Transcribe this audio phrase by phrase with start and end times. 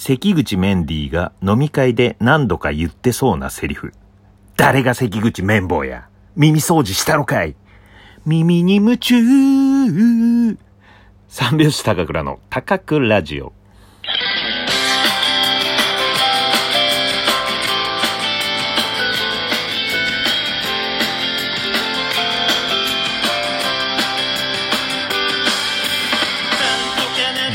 [0.00, 3.92] 関口メンディーが飲み会で何度か言ってそうなセリフ。
[4.56, 7.56] 誰が関口綿棒や耳掃除したのかい
[8.24, 9.16] 耳に夢中
[11.26, 13.52] 三拍子高倉の高倉ラジオ。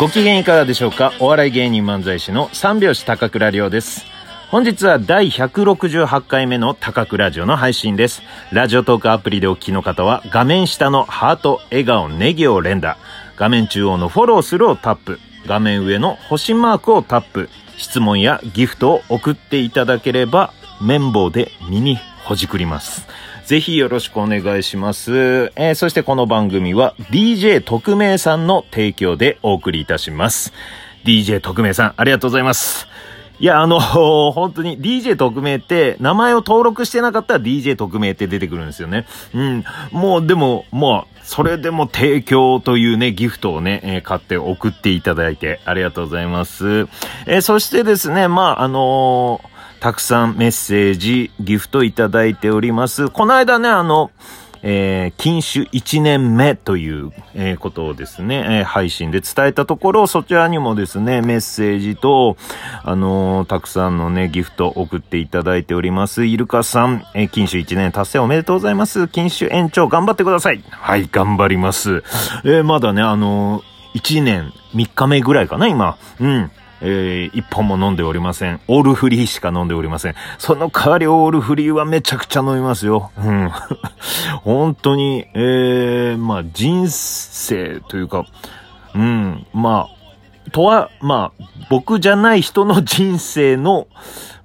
[0.04, 1.14] ご機嫌いかがでしょうか？
[1.22, 4.06] お笑い芸人漫才師の三拍子高倉涼です。
[4.50, 8.22] 本日は第168回目の高倉ラジオの配信です。
[8.52, 12.98] ラジオトークアプリでお聞きの方は画面下のハート、笑顔、ネギを連打。
[13.38, 15.20] 画面中央のフォローするをタップ。
[15.48, 17.48] 画面上の星マークをタップ。
[17.78, 23.08] 質問やギフトを送っていただければ綿棒で身にほじくります。
[23.46, 25.52] ぜひよろしくお願いします。
[25.56, 30.54] えーそしてこの番組は DJ 特命さんの提供でお送りいたします。
[31.04, 32.88] DJ 特命さん、ありがとうございます。
[33.40, 33.80] いや、あの、
[34.32, 39.06] 本当に DJ 特命って、名前を登録してなかったら DJ 特命って出てくるんですよね。
[39.34, 39.66] うん。
[39.92, 46.88] もう、でも、もう、それでも提供というね、ギフトをね、えー買って送っていただいて、ありがとうございます。
[47.26, 49.53] えーそしてですね、まあ、あのー
[49.84, 53.10] たくさんメッセージ、ギフトいただいております。
[53.10, 54.12] この間ね、あの、
[54.62, 57.12] えー禁酒1年目という、
[57.60, 62.38] ことをですね、えー配信で伝えたところ、そちらにもですね、メッセージと、
[62.86, 66.24] あのーたくさんのね、ギフト送っていただいております。
[66.24, 69.10] イルカさん、えー禁酒1年達成おめでとうございます。
[69.10, 70.64] 禁酒延長頑張ってください。
[70.72, 72.06] はい、頑張ります。
[72.46, 75.98] えーまだね、あのー1年3日目ぐらいかな、今。
[76.22, 76.52] うん。
[76.84, 78.60] えー一本も飲んでおりません。
[78.68, 80.16] オールフリーしか飲んでおりません。
[80.38, 83.12] その代わりオールフリーはめちゃくちゃ飲みますよ。
[83.18, 83.50] うん。
[84.44, 88.26] 本当に、えー、まあ人生というか、
[88.94, 93.88] うん、まあ、とは、まあ、僕じゃない人の人生の、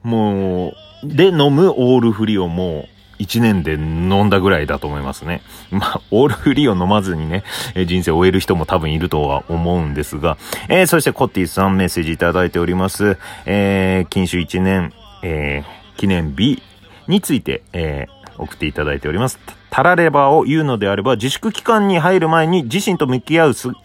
[0.02, 5.42] もう、で飲むオールフリーをもう、一年で飲んだぐらいだと思いますね。
[5.70, 7.44] まあ、オールフリーを飲まずにね、
[7.74, 10.38] え人生を終える人も多分いるとは思うんですが、
[10.68, 13.18] えーそしてコッティさんメッセージいただいております。
[13.46, 14.92] えー、禁酒1年、
[15.22, 16.62] えー記念日
[17.08, 19.38] について、えー送っていただいております。
[19.70, 23.78] たらればを言うのであれば、自粛期間に入る前に自身と向き合う姿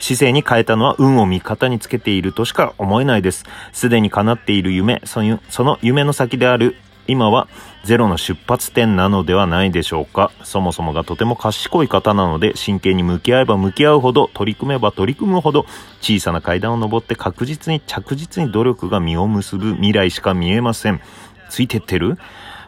[0.00, 3.44] 勢に変えたのは運を味方につけているとしか思えないです。
[3.72, 6.76] すでに叶っている夢、そのその夢の先である
[7.10, 7.48] 今は
[7.82, 10.30] ゼロの出発点なのではないでしょうか。
[10.44, 15.66] そもそもがとても賢い方なので、真剣に向き合えば向き合うほど、取り組めば取り組むほど、
[16.00, 21.00] 小さな階段を登って確実に着実に努力が実を結ぶ未来しか見えません。
[21.48, 22.16] ついてってる？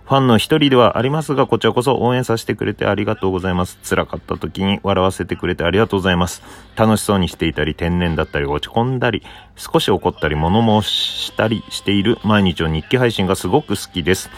[0.05, 3.79] ファンの一人ではありますが、こちらこそ応援させてくれてありがとうございます。
[3.89, 6.43] 辛かった時に笑わせてくれてありがとうございます。
[6.77, 9.23] 楽しそうにしていたり、天然だったり、落ち込んだり、
[9.57, 14.29] 少し怒ったり、物申したりしている毎日の日記配信がすごく好きです。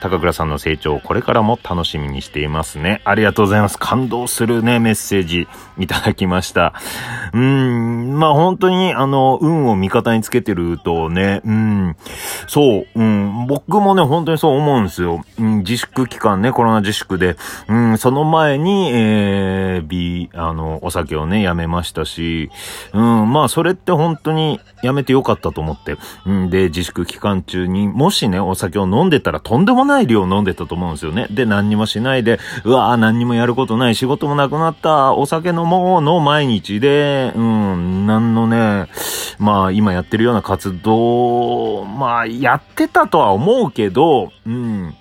[0.00, 3.00] 高倉さんの成長をこれからも楽しみにしていますね。
[3.04, 3.78] ありがとうございます。
[3.78, 6.74] 感動するね、メッセージいただきました。
[7.32, 11.96] うーん、まあ本当にあの、運を味方につけてるとね、うん、
[12.46, 15.24] そう、うん、僕もね、本当にそう思うんですよ。
[15.38, 17.36] うん、自粛期間ね、コロナ自粛で、
[17.68, 22.50] うん、その前に、えー、ビあの、お酒をね、やめましたし、
[22.92, 25.96] うん、まあそれって本当にやめてよかったと思って、
[26.26, 31.26] うん、で、自粛期間中に、もしね、お酒を飲んでたらとんでもない量飲んでたと思うんですよね。
[31.30, 38.88] で、何にもしないで、うわぁ、何にもやることない、仕事もなくなった、お酒飲もうの毎日で、うん、なんのね、
[39.38, 44.94] まあ今やってるような活動、まあやってたとは思うけど、うん、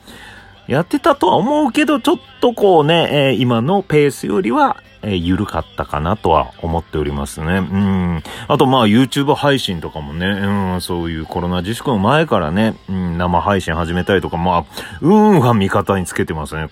[0.67, 7.57] やってたとは思うけど、ちょっとこうね、えー今のペースよりは、えー緩かったかなとは思っておりますね。
[7.57, 8.23] うん。
[8.47, 14.65] あとまあ YouTube 配信とかもね、うん、そういうコロナ自粛の前からね、うん、生配信始めたりとか、まあ、
[15.01, 16.69] 運は味方につけてますね。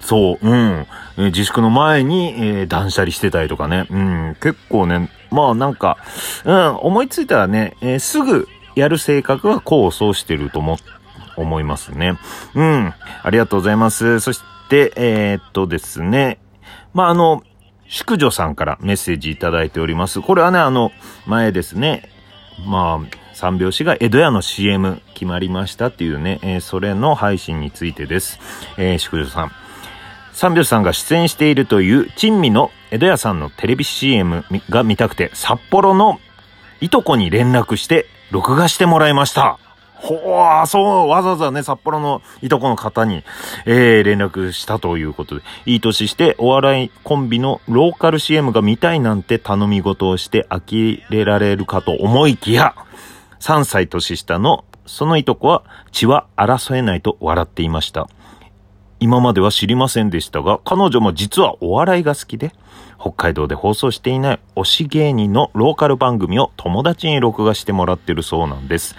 [0.00, 0.86] そう、うん。
[1.18, 5.98] え自粛の前に、えー断捨離してたりとかね、うん、結構ね、まあなんか、
[6.44, 10.78] うん、思いついたらね、えーすぐやる性格は功を奏してると思
[11.36, 12.18] 思いますね。
[12.54, 12.94] うん。
[13.22, 14.20] ありがとうございます。
[14.20, 16.38] そして、えーっとですね。
[16.92, 17.42] まあ、あの、
[17.90, 20.20] 宿女さんからメッセージいただいております。
[20.20, 20.92] これはね、あの、
[21.26, 22.08] 前ですね。
[22.64, 28.38] まあ、三拍子が江戸屋の CM 決まりましたっていうね、えーそれの配信についてです。
[28.78, 29.52] えー、宿女さん。
[30.32, 36.20] 三拍子さんが出演しているという、珍味の江戸屋さんのテレビ CM が見たくて、札幌の
[36.80, 39.58] いとこに連絡して、録画してもらいました。
[40.02, 43.22] ほー、そう、わざわざね、札幌のいとこの方に、
[43.66, 52.74] えー、連絡したということで、いい年してお笑いコンビのローカル CM が見たいなんて頼み事をして呆れられるかと思いきや、
[53.40, 58.08] 3歳年下のそのいとこは血は争えないと笑っていました。
[58.98, 62.52] 今までは知りませんでしたが、彼女も実はお笑いが好きで、
[63.00, 68.94] 北海道で放送していない推し芸人のローカル番組を友達に録画してもらってるそうなんです。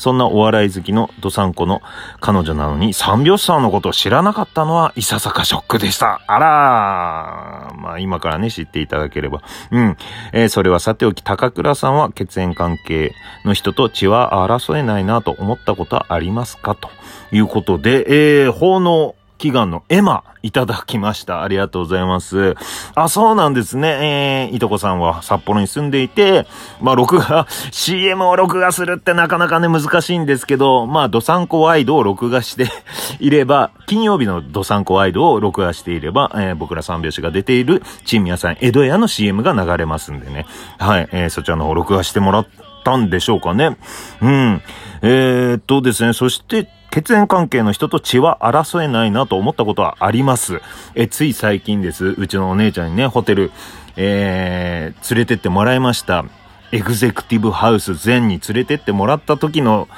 [0.00, 1.82] そんなお笑い好きのドサンコの
[2.20, 6.22] 彼女なのに三拍子さんのことを知らなかったのはいささかショックでした。
[6.26, 7.78] あらー。
[7.78, 9.42] まあ今からね知っていただければ。
[9.70, 9.96] うん。
[10.32, 13.12] えー、それはさておき高倉さんは血縁関係
[13.44, 16.74] の人と血は争えないなと思ったことはありますか？
[16.74, 16.88] と
[17.30, 21.42] いうことで、えー、奉納祈願のエマいただきました。
[21.42, 22.54] ありがとうございます。
[22.94, 24.48] あ、そうなんですね。
[24.48, 26.46] えー、いとこさんは札幌に住んでいて、
[26.80, 32.68] まあ、録画、CM を録画するってなかなかね、難しいんですけど、まあ、ドサンコワイドを録画して
[33.18, 40.44] いれば、金曜日のドサンコワイドを録画していれば、えー、僕ら三拍子が出ている、チーム屋さん、江戸屋の CM が流れますんでね。
[40.78, 42.46] はい、えー、そちらの方録画してもらっ
[42.84, 43.78] たんでしょうかね。
[44.20, 44.62] うん。
[45.02, 50.60] えー、っとですね、そして、血縁関係の人と血は争えないなと思ったことはあります。
[50.94, 52.14] え、つい最近です。
[52.18, 53.52] うちのお姉ちゃんにね、ホテル、
[53.96, 56.24] えー、連れてってもらいました。
[56.72, 59.88] エグゼクティブハウス全に連れてってもらった時の、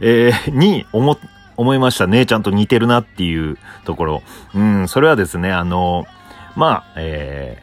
[0.00, 1.16] えー、に思、
[1.56, 2.08] 思いました。
[2.08, 4.22] 姉ちゃんと似てるなっていうところ。
[4.54, 6.06] うん、それはですね、あの、
[6.56, 7.62] まあ、え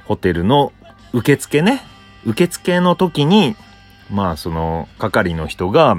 [0.00, 0.72] ー、ホテルの
[1.12, 1.82] 受付ね、
[2.24, 3.54] 受付の時に、
[4.10, 5.96] まあ、その、係の人が、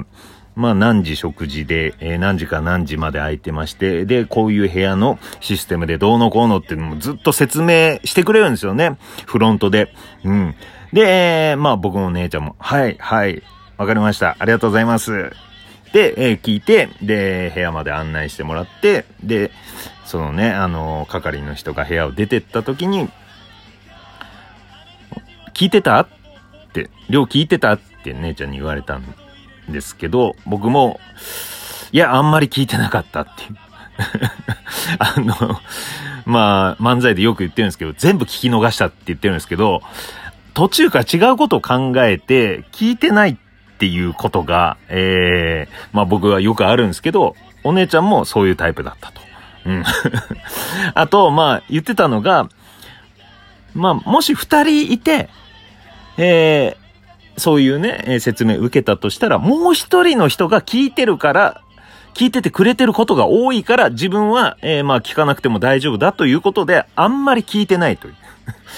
[0.58, 8.98] まあ何時食事で、えー、何時か何時まで空いてまして、で、こういう部屋のシステムでどうのこうのっていうのもずっと説明してくれるんですよね。
[9.24, 9.94] フロントで。
[10.24, 10.56] うん。
[10.92, 13.40] で、えー、まあ僕の姉ちゃんも、はい、はい、
[13.76, 14.34] わかりました。
[14.40, 15.30] ありがとうございます。
[15.92, 19.52] で、えー、聞いて、で、部屋まで案内してもらって、で、
[20.06, 23.08] そのね、あのー、係の人が部屋を出てった時に、
[25.54, 26.08] 聞いてたっ
[26.72, 29.04] て、量聞いてたって姉ちゃんに言われたん
[29.72, 31.00] ですけど、僕も、
[31.92, 33.56] いや、あんまり聞いてなかったっていう。
[34.98, 35.60] あの、
[36.24, 39.82] まあ、漫才でよく言ってるんですけど、全部聞き逃したって言ってるんですけど、
[40.54, 43.36] 途中から違うことを考えて、聞いてないっ
[43.78, 49.20] ていうことが、ええー、まあ僕はよくあるんですけど、お姉ちゃんもそういうタイプだったと。
[49.66, 49.84] うん。
[50.94, 52.48] あと、まあ、言ってたのが、
[53.74, 55.28] まあ、もし二人いて、
[56.16, 56.87] えー、
[57.38, 61.62] そういうね、え説明受けたとしたら、もう一人の人が聞いてるから、
[62.14, 68.14] 聞いててくれてることが多いから、自分は、えー、まあ聞かなくても大丈夫だということで、あんまり聞いてないという。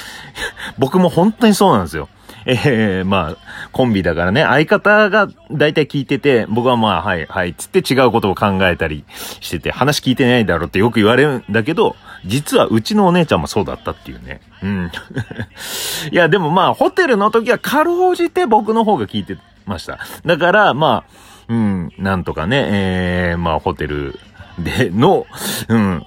[0.79, 2.09] 僕も本当にそうなんですよ。
[2.47, 9.05] えー、まあ、コンビだからね、相方が大体聞いてて、僕はまあ、はい、はい、つって違うことを考えたり
[9.41, 14.41] してて、話聞いてないだろうってよく言われるんだけど、実はうちのお姉ちゃんもそうだったっていうね。
[14.63, 14.91] うん。
[16.11, 19.99] いや、でもまあ、ホテルの時はかろうじて僕の方が聞いてました。
[20.25, 21.13] だから、まあ、
[21.49, 24.19] うん、なんとかね、えー、まあ、ホテル
[24.59, 25.27] での、
[25.69, 26.07] うん、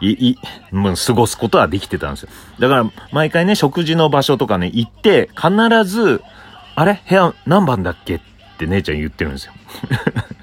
[0.00, 0.38] い、い、
[0.72, 2.28] もう過ごすことはできてたんですよ。
[2.58, 5.50] だから、毎回ね、食事の場所とかね、行って、必
[5.84, 6.22] ず、
[6.74, 7.00] あれ？
[7.08, 8.16] 部屋何番だっけ？
[8.16, 8.20] っ
[8.58, 9.52] て姉ちゃん言ってるんですよ。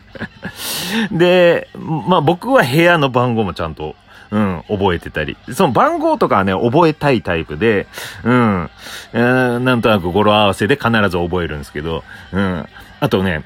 [1.12, 3.96] で、まあ僕は部屋の番号もちゃんと
[4.34, 5.38] うん、覚えてたり。
[5.54, 7.86] その番号とかはね、覚えたいタイプで、
[8.24, 8.70] うん、
[9.14, 12.66] えー、なんとなく語呂合わせで必ず覚えるんですけど、うん。
[13.00, 13.44] あとね、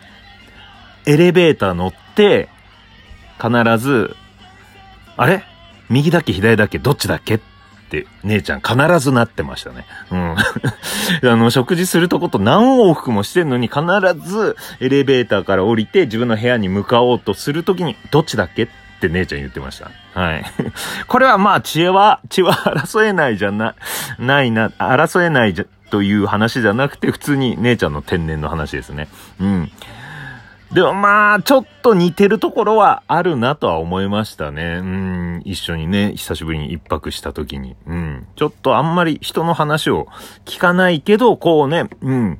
[1.05, 2.47] エレベーター乗って、
[3.37, 4.15] 必ず、
[5.17, 5.43] あれ？
[5.89, 7.35] 右だっけ左だっけどっちだっけ？
[7.35, 7.39] っ
[7.89, 9.85] て姉ちゃん必ずなってましたね。
[10.09, 10.35] うん。
[11.29, 13.81] あの、食事するとこと何往復もしてんのに必
[14.25, 18.63] ずエレベーターから降りて自分の部屋に向かおうとするときにどっちだっけ？
[18.63, 19.91] ってって姉ちゃん言ってました。
[20.19, 20.43] はい。
[21.07, 23.75] これはまあ、知恵は、 血は争えないじゃな、
[24.19, 29.07] ないな、争えないじゃ、という話じゃなくて、普通に姉ちゃんの天然の話ですね。
[29.39, 29.71] うん。
[30.71, 34.79] でもまあ、ちょっと似てるところはあるなとは思いましたね。
[34.81, 37.77] うん、一緒にね、久しぶりに一泊した時に。
[37.85, 40.07] うん、ちょっとあんまり人の話を
[40.43, 42.39] 聞かないけど、こうね、うん、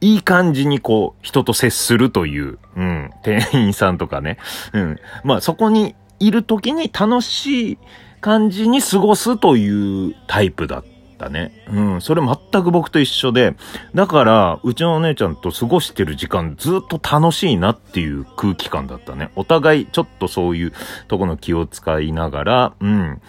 [0.00, 4.38] いい感じにこう、人と接するという、うん、店員さんとかね。
[4.72, 4.98] うん。
[5.22, 7.78] まあそこにいる時に楽しい
[8.20, 10.84] 感じに過ごすというタイプだっ
[11.18, 11.64] たね。
[11.70, 12.00] うん。
[12.00, 13.54] それ全く僕と一緒で、
[13.94, 19.30] だから、うちのお姉ちゃんと過ごしてる時間ずっと楽しいなっていう空気感だったね。
[19.36, 20.72] お互いちょっとそういう
[21.08, 23.22] とこの気を使いながら、うん。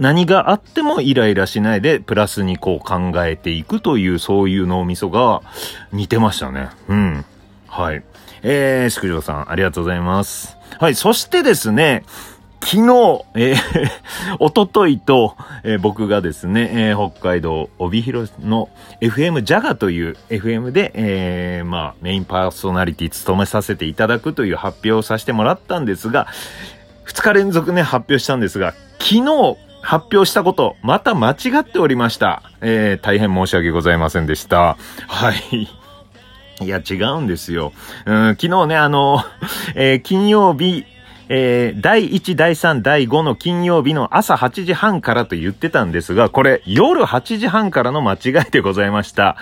[0.00, 5.42] 何があってもイライラしないで、プラスにこう考えていくという、そういう脳みそが
[5.92, 6.70] 似てましたね。
[6.88, 7.24] うん。
[7.68, 8.02] はい。
[8.42, 10.56] えー、宿女さん、ありがとうございます。
[10.78, 12.04] はい、そしてですね、
[12.62, 13.56] 昨日、えー、
[14.40, 18.70] おとといと、えー、僕がですね、えー、北海道帯広の
[19.02, 26.26] FM ジャガという FM で、えー、まあ、メインパーソナリティ務めさせていただくという発表をさせてもらったんですが、
[27.06, 32.42] 2日連続ね、発表したんですが、昨日、発表したこと、また間違っておりました。
[32.60, 34.76] えー、大変申し訳ございませんでした。
[35.08, 35.68] はい。
[36.62, 37.72] いや、違うんですよ。
[38.04, 39.24] うん、昨日ね、あの、
[39.74, 40.84] えー、金曜日、
[41.28, 49.36] えー、第1、第3、第5の金曜日の朝8時半からと言ってたんですが、これ夜8時半からの間違いでございました。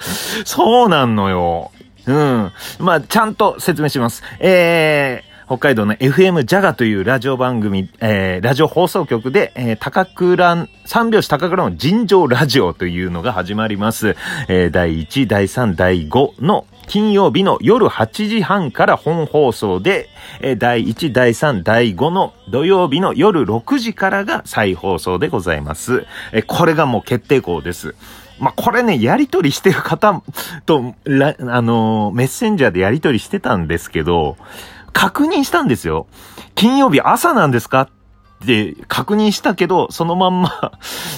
[0.44, 1.72] そうなんのよ。
[2.06, 2.52] うん。
[2.78, 4.22] まあ、ちゃんと説明します。
[4.38, 14.14] えー、北海道の FM ジャガというラジオ番組、えー、ラジオ放送局で、えー、高倉、三拍子高倉の尋常ラジオというのが始まります。
[14.48, 20.10] えー、第1、第3、第5の金曜日の夜8時半から本放送で、
[20.42, 26.04] えー、第1、第3、第5の土曜日の夜6時からが再放送でございます。
[26.32, 27.94] えー、これがもう決定校です。
[28.38, 30.22] まあ、これね、やりとりしてる方
[30.66, 34.36] と、あの、メッセンジャーでやりとりしてたんですけど、
[34.92, 36.06] 確認したんですよ。
[36.54, 37.82] 金曜日朝なんですか？
[37.82, 40.72] って確認したけど、そのまんま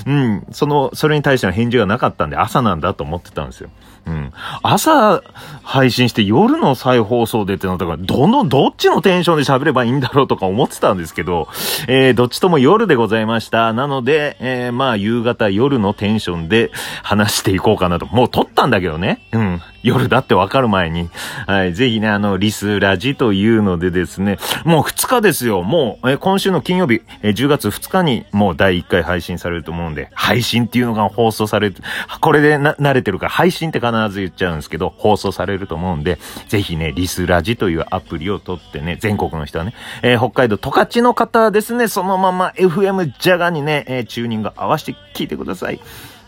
[0.06, 3.70] うん、その、それに対しての返事がなかったんで朝なんだと思ってたんですよ。
[4.07, 4.33] うん。
[4.62, 5.23] 朝
[5.62, 11.49] 配信して夜の再放送でってなったから、どの、どっちのテンションで喋ればいいんだろうとか思ってたんですけど、
[11.87, 13.73] えー、どっちとも夜でございました。
[13.73, 16.71] なので、えー、まあ夕方夜のテンションで
[17.02, 18.07] 話していこうかなと。
[18.07, 19.26] もう撮ったんだけどね。
[19.33, 19.62] うん。
[19.83, 21.09] 夜だってわかる前に。
[21.47, 21.75] はい。
[21.75, 25.62] ぜひね、あの、リスラジというのでですね、もう2日ですよ。
[25.62, 31.76] もう、えー、今週の金曜日、えー、10月2日にもう第1回配信されると思うんで、配信っていうのが放送される。
[32.21, 36.18] これでな、慣れてるから、配信って感じ必ず言っちゃうんですけど、放送されると思うんで、
[36.49, 45.80] ぜひね、リスラジというアプリを取ってね、全国の人はね、えー、北海道十勝の方はですね、そのまま FM ジャガにね、えー、チューニング合わせて聞いてください。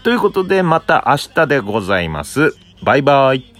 [0.02, 2.57] ということで、また明日でございます。
[2.83, 3.51] バイバイ。